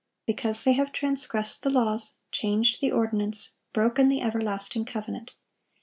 "Because 0.25 0.63
they 0.63 0.73
have 0.73 0.91
transgressed 0.91 1.61
the 1.61 1.69
laws, 1.69 2.13
changed 2.31 2.81
the 2.81 2.91
ordinance, 2.91 3.57
broken 3.71 4.09
the 4.09 4.21
everlasting 4.23 4.83
covenant. 4.83 5.35